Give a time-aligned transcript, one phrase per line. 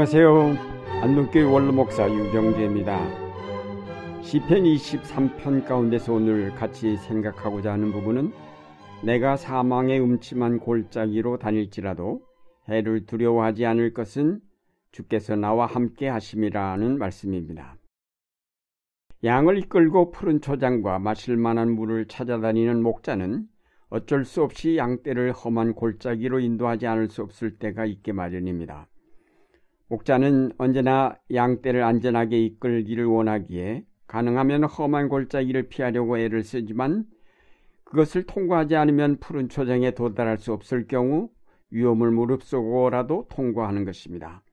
[0.00, 0.56] 안녕하세요.
[1.02, 4.22] 안동교회 원로목사 유경재입니다.
[4.22, 8.32] 시편 23편 가운데서 오늘 같이 생각하고자 하는 부분은
[9.04, 12.22] 내가 사망의 음침한 골짜기로 다닐지라도
[12.66, 14.40] 해를 두려워하지 않을 것은
[14.90, 17.76] 주께서 나와 함께 하심이라는 말씀입니다.
[19.22, 23.44] 양을 이끌고 푸른 초장과 마실 만한 물을 찾아다니는 목자는
[23.90, 28.88] 어쩔 수 없이 양떼를 험한 골짜기로 인도하지 않을 수 없을 때가 있게 마련입니다.
[29.90, 37.06] 목자는 언제나 양떼를 안전하게 이끌기를 원하기에 가능하면 험한 골짜기를 피하려고 애를 쓰지만
[37.82, 41.28] 그것을 통과하지 않으면 푸른 초장에 도달할 수 없을 경우
[41.70, 44.44] 위험을 무릅쓰고라도 통과하는 것입니다.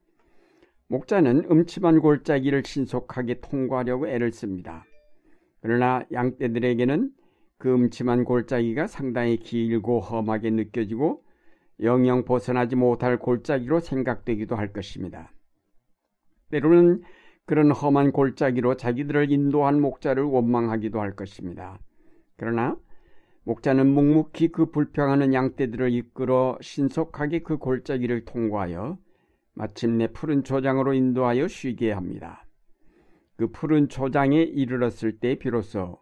[0.87, 4.85] 목자는 음침한 골짜기를 신속하게 통과하려고 애를 씁니다.
[5.61, 7.11] 그러나 양떼들에게는
[7.59, 11.21] 그 음침한 골짜기가 상당히 길고 험하게 느껴지고
[11.79, 15.31] 영영 벗어나지 못할 골짜기로 생각되기도 할 것입니다.
[16.51, 17.03] 때로는
[17.45, 21.79] 그런 험한 골짜기로 자기들을 인도한 목자를 원망하기도 할 것입니다.
[22.35, 22.77] 그러나
[23.43, 28.97] 목자는 묵묵히 그 불평하는 양떼들을 이끌어 신속하게 그 골짜기를 통과하여
[29.53, 32.45] 마침내 푸른 초장으로 인도하여 쉬게 합니다.
[33.37, 35.99] 그 푸른 초장에 이르렀을 때 비로소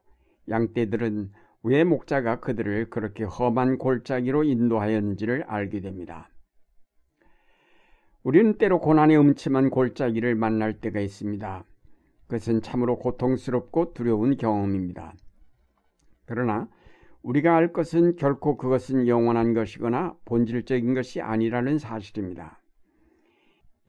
[0.50, 1.32] 양떼들은
[1.64, 6.30] 왜 목자가 그들을 그렇게 험한 골짜기로 인도하였는지를 알게 됩니다.
[8.26, 11.64] 우리는 때로 고난의 음침한 골짜기를 만날 때가 있습니다.
[12.26, 15.14] 그것은 참으로 고통스럽고 두려운 경험입니다.
[16.26, 16.68] 그러나
[17.22, 22.60] 우리가 알 것은 결코 그것은 영원한 것이거나 본질적인 것이 아니라는 사실입니다.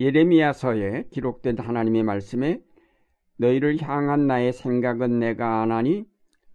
[0.01, 2.61] 예레미야서에 기록된 하나님의 말씀에
[3.39, 6.05] 너희를 향한 나의 생각은 내가 아나니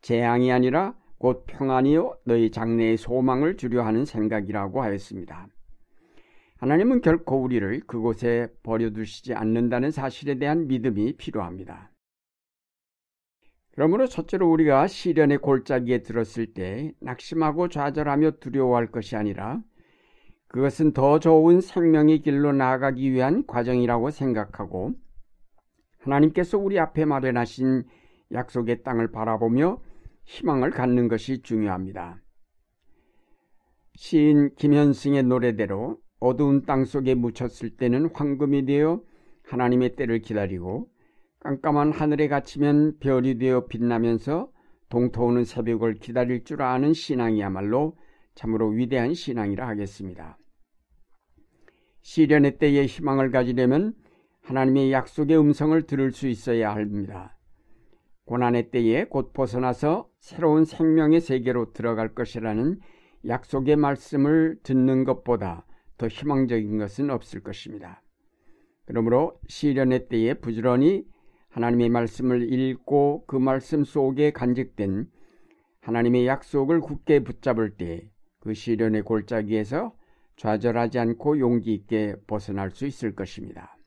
[0.01, 5.47] 재앙이 아니라 곧 평안이요 너희 장래의 소망을 주려 하는 생각이라고 하였습니다.
[6.61, 11.91] 하나님은 결코 우리를 그곳에 버려두시지 않는다는 사실에 대한 믿음이 필요합니다.
[13.71, 19.59] 그러므로 첫째로 우리가 시련의 골짜기에 들었을 때 낙심하고 좌절하며 두려워할 것이 아니라
[20.49, 24.93] 그것은 더 좋은 생명의 길로 나아가기 위한 과정이라고 생각하고
[25.97, 27.85] 하나님께서 우리 앞에 마련하신
[28.33, 29.81] 약속의 땅을 바라보며
[30.25, 32.21] 희망을 갖는 것이 중요합니다.
[33.95, 39.01] 시인 김현승의 노래대로 어두운 땅 속에 묻혔을 때는 황금이 되어
[39.43, 40.87] 하나님의 때를 기다리고
[41.39, 44.51] 깜깜한 하늘에 갇히면 별이 되어 빛나면서
[44.89, 47.97] 동토오는 새벽을 기다릴 줄 아는 신앙이야말로
[48.35, 50.37] 참으로 위대한 신앙이라 하겠습니다.
[52.01, 53.95] 시련의 때에 희망을 가지려면
[54.41, 57.35] 하나님의 약속의 음성을 들을 수 있어야 합니다.
[58.25, 62.79] 고난의 때에 곧 벗어나서 새로운 생명의 세계로 들어갈 것이라는
[63.27, 65.65] 약속의 말씀을 듣는 것보다
[66.01, 68.01] 더 희망적인 것은 없을 것입니다.
[68.85, 71.05] 그러므로 시련의 때에 부지런히
[71.49, 75.07] 하나님의 말씀을 읽고 그 말씀 속에 간직된
[75.81, 79.95] 하나님의 약속을 굳게 붙잡을 때 그 시련의 골짜기에서
[80.35, 83.77] 좌절하지 않고 용기 있게 벗어날 수 있을 것입니다.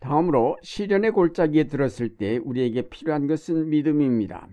[0.00, 4.48] 다음으로 시련의 골짜기에 들었을 때 우리에게 필요한 것은 믿음입니다.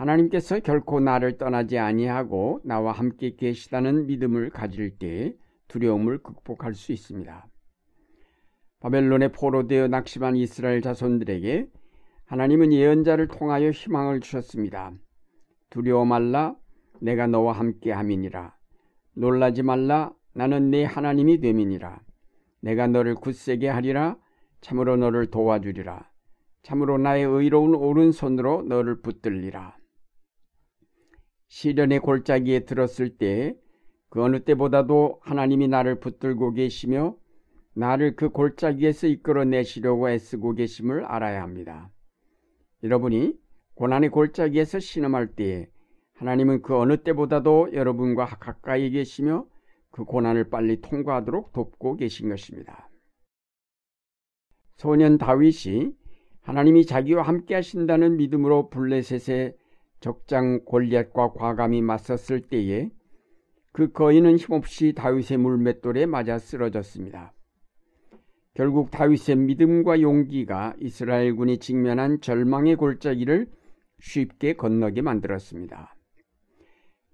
[0.00, 5.34] 하나님께서 결코 나를 떠나지 아니하고 나와 함께 계시다는 믿음을 가질 때
[5.68, 7.46] 두려움을 극복할 수 있습니다.
[8.80, 11.68] 바벨론에 포로되어 낙심한 이스라엘 자손들에게
[12.24, 14.92] 하나님은 예언자를 통하여 희망을 주셨습니다.
[15.68, 16.56] 두려워 말라
[17.02, 18.56] 내가 너와 함께 함이니라.
[19.14, 22.00] 놀라지 말라 나는 네 하나님이 됨이니라.
[22.62, 24.16] 내가 너를 굳세게 하리라
[24.62, 26.08] 참으로 너를 도와주리라
[26.62, 29.79] 참으로 나의 의로운 오른손으로 너를 붙들리라
[31.50, 33.54] 시련의 골짜기에 들었을 때
[34.10, 37.16] 그 어느 때보다도 하나님이 나를 붙들고 계시며
[37.74, 41.90] 나를 그 골짜기에서 이끌어 내시려고 애쓰고 계심을 알아야 합니다.
[42.82, 43.38] 여러분이
[43.74, 45.68] 고난의 골짜기에서 신음할 때에
[46.14, 49.46] 하나님은 그 어느 때보다도 여러분과 가까이 계시며
[49.92, 52.90] 그 고난을 빨리 통과하도록 돕고 계신 것입니다.
[54.76, 55.92] 소년 다윗이
[56.42, 59.54] 하나님이 자기와 함께 하신다는 믿음으로 블레셋의
[60.00, 62.90] 적장 골리앗과 과감히 맞섰을 때에
[63.72, 67.32] 그 거인은 힘없이 다윗의 물맷돌에 맞아 쓰러졌습니다.
[68.54, 73.48] 결국 다윗의 믿음과 용기가 이스라엘군이 직면한 절망의 골짜기를
[74.00, 75.94] 쉽게 건너게 만들었습니다.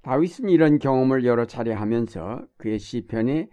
[0.02, 3.48] 다윗은 이런 경험을 여러 차례 하면서 그의 시편에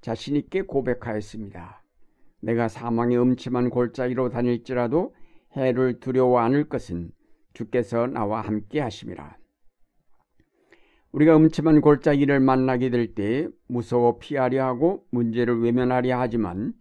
[0.00, 1.82] 자신 있게 고백하였습니다.
[2.40, 5.14] 내가 사망의 음침한 골짜기로 다닐지라도
[5.56, 7.12] 해를 두려워 않을 것은
[7.54, 9.36] 주께서 나와 함께 하심이라.
[11.12, 16.74] 우리가 음침한 골짜기를 만나게 될 때 무서워 피하려 하고 문제를 외면하려 하지만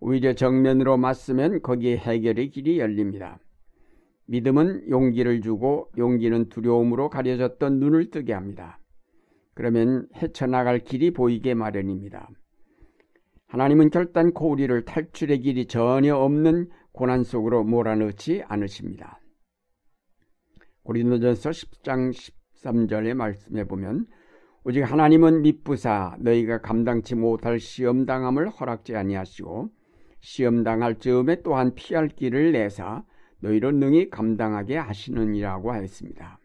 [0.00, 3.38] 오히려 정면으로 맞으면 거기에 해결의 길이 열립니다.
[4.26, 8.78] 믿음은 용기를 주고 용기는 두려움으로 가려졌던 눈을 뜨게 합니다.
[9.54, 12.28] 그러면 헤쳐나갈 길이 보이게 마련입니다.
[13.48, 19.20] 하나님은 결단코 우리를 탈출의 길이 전혀 없는 고난 속으로 몰아넣지 않으십니다.
[20.84, 24.06] 고린도전서 10장 13절의 말씀에 보면
[24.64, 29.70] 오직 하나님은 미쁘사 너희가 감당치 못할 시험 당함을 허락지 아니하시고
[30.20, 33.04] 시험 당할 즈음에 또한 피할 길을 내사
[33.40, 36.38] 너희로 능히 감당하게 하시느니라고 하였습니다.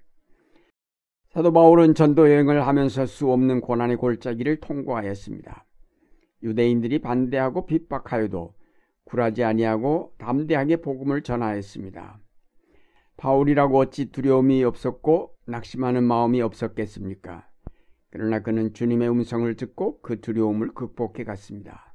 [1.29, 5.65] 사도 바울은 전도 여행을 하면서 수 없는 고난의 골짜기를 통과하였습니다.
[6.43, 8.53] 유대인들이 반대하고 핍박하여도
[9.03, 12.19] 굴하지 아니하고 담대하게 복음을 전하였습니다.
[13.17, 17.47] 바울이라고 어찌 두려움이 없었고 낙심하는 마음이 없었겠습니까?
[18.09, 21.93] 그러나 그는 주님의 음성을 듣고 그 두려움을 극복해 갔습니다.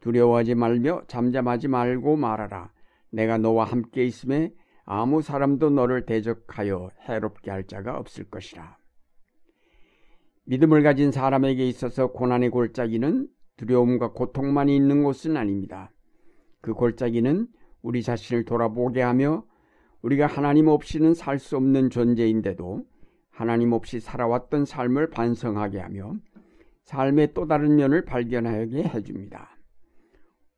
[0.00, 2.72] 두려워하지 말며 잠잠하지 말고 말하라.
[3.10, 4.52] 내가 너와 함께 있음에
[4.84, 8.78] 아무 사람도 너를 대적하여 해롭게 할 자가 없을 것이라.
[10.44, 15.90] 믿음을 가진 사람에게 있어서 고난의 골짜기는 두려움과 고통만 있는 곳은 아닙니다.
[16.60, 17.48] 그 골짜기는
[17.82, 19.44] 우리 자신을 돌아보게 하며
[20.02, 22.84] 우리가 하나님 없이는 살 수 없는 존재인데도
[23.30, 26.14] 하나님 없이 살아왔던 삶을 반성하게 하며
[26.84, 29.56] 삶의 또 다른 면을 발견하게 해줍니다.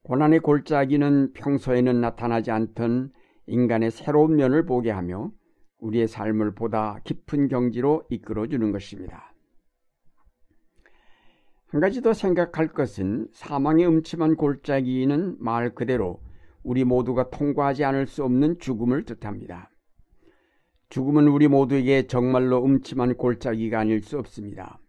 [0.03, 3.13] 고난의 골짜기는 평소에는 나타나지 않던
[3.47, 5.31] 인간의 새로운 면을 보게 하며
[5.79, 9.35] 우리의 삶을 보다 깊은 경지로 이끌어 주는 것입니다.
[11.67, 16.21] 한 가지 더 생각할 것은 사망의 음침한 골짜기는 말 그대로
[16.63, 19.71] 우리 모두가 통과하지 않을 수 없는 죽음을 뜻합니다.
[20.91, 24.81] 죽음은 우리 모두에게 정말로 음침한 골짜기가 아닐 수 없습니다.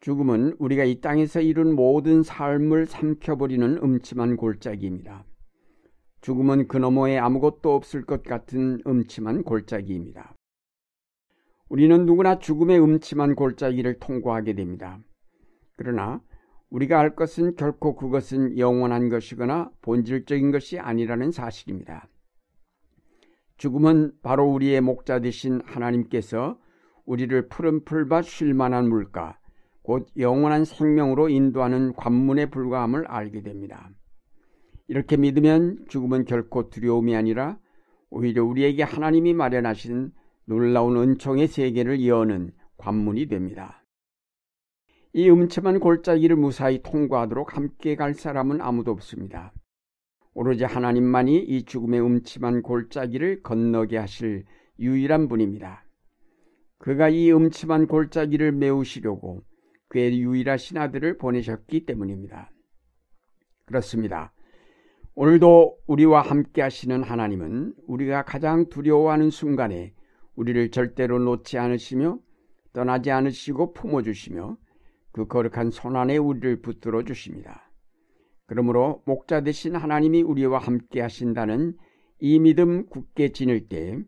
[0.00, 5.24] 죽음은 우리가 이 땅에서 이룬 모든 삶을 삼켜버리는 음침한 골짜기입니다.
[6.22, 10.34] 죽음은 그 너머에 아무것도 없을 것 같은 음침한 골짜기입니다.
[11.68, 14.98] 우리는 누구나 죽음의 음침한 골짜기를 통과하게 됩니다.
[15.76, 16.20] 그러나
[16.72, 22.08] 우리가 알 것은 결코 그것은 영원한 것이거나 본질적인 것이 아니라는 사실입니다.
[23.58, 26.58] 죽음은 바로 우리의 목자 되신 하나님께서
[27.04, 29.38] 우리를 푸른 풀밭 쉴 만한 물가,
[29.82, 33.90] 곧 영원한 생명으로 인도하는 관문에 불과함을 알게 됩니다.
[34.88, 37.58] 이렇게 믿으면 죽음은 결코 두려움이 아니라
[38.08, 40.10] 오히려 우리에게 하나님이 마련하신
[40.46, 43.81] 놀라운 은총의 세계를 여는 관문이 됩니다.
[45.14, 49.52] 이 음침한 골짜기를 무사히 통과하도록 함께 갈 사람은 아무도 없습니다.
[50.32, 54.44] 오로지 하나님만이 이 죽음의 음침한 골짜기를 건너게 하실
[54.78, 55.84] 유일한 분입니다.
[56.78, 59.42] 그가 이 음침한 골짜기를 메우시려고
[59.88, 62.50] 그의 유일하신 아들을 보내셨기 때문입니다.
[63.66, 64.32] 그렇습니다.
[65.14, 69.92] 오늘도 우리와 함께 하시는 하나님은 우리가 가장 두려워하는 순간에
[70.36, 72.18] 우리를 절대로 놓지 않으시며
[72.72, 74.56] 떠나지 않으시고 품어주시며
[75.12, 77.70] 그 거룩한 손안에 우리를 붙들어 주십니다.
[78.46, 81.76] 그러므로 목자 되신 하나님이 우리와 함께 하신다는
[82.18, 83.98] 이 믿음 굳게 지닐 때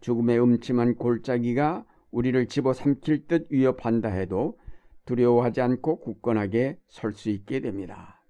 [0.00, 4.58] 죽음의 음침한 골짜기가 우리를 집어삼킬 듯 위협한다 해도
[5.04, 8.22] 두려워하지 않고 굳건하게 설 수 있게 됩니다.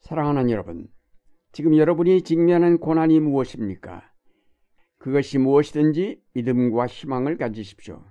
[0.00, 0.88] 사랑하는 여러분,
[1.52, 4.02] 지금 여러분이 직면한 고난이 무엇입니까?
[4.98, 8.04] 그것이 무엇이든지 믿음과 희망을 가지십시오.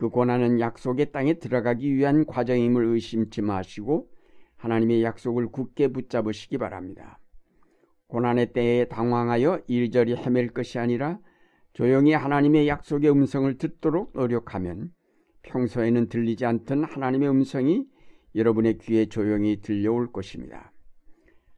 [0.00, 4.08] 그 고난은 약속의 땅에 들어가기 위한 과정임을 의심치 마시고
[4.56, 7.18] 하나님의 약속을 굳게 붙잡으시기 바랍니다.
[8.06, 11.18] 고난의 때에 당황하여 일절이 헤맬 것이 아니라
[11.74, 14.90] 조용히 하나님의 약속의 음성을 듣도록 노력하면
[15.42, 17.86] 평소에는 들리지 않던 하나님의 음성이
[18.34, 20.72] 여러분의 귀에 조용히 들려올 것입니다.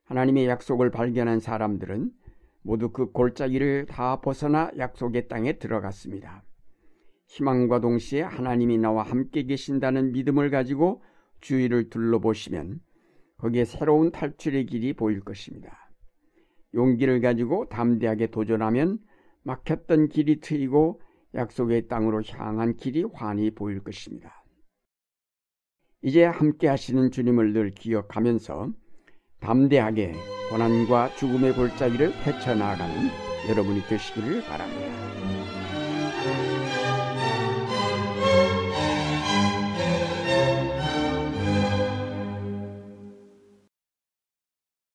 [0.07, 2.11] 하나님의 약속을 발견한 사람들은
[2.63, 6.43] 모두 그 골짜기를 다 벗어나 약속의 땅에 들어갔습니다.
[7.33, 11.03] 희망과 동시에 하나님이 나와 함께 계신다는 믿음을 가지고
[11.41, 12.81] 주위를 둘러보시면
[13.39, 15.91] 거기에 새로운 탈출의 길이 보일 것입니다.
[16.75, 18.99] 용기를 가지고 담대하게 도전하면
[19.45, 21.01] 막혔던 길이 트이고
[21.35, 24.45] 약속의 땅으로 향한 길이 환히 보일 것입니다.
[26.03, 28.73] 이제 함께 하시는 주님을 늘 기억하면서
[29.41, 30.15] 담대하게
[30.51, 33.09] 고난과 죽음의 골짜기를 헤쳐나가는
[33.49, 36.52] 여러분이 되시기를 바랍니다.